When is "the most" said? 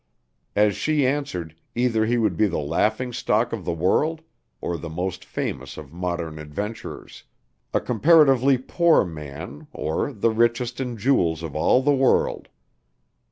4.75-5.23